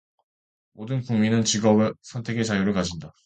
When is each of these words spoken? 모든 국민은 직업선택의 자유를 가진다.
모든 0.73 1.01
국민은 1.01 1.43
직업선택의 1.43 2.43
자유를 2.43 2.73
가진다. 2.73 3.13